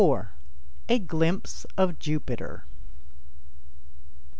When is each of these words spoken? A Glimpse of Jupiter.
A 0.89 0.97
Glimpse 0.97 1.67
of 1.77 1.99
Jupiter. 1.99 2.65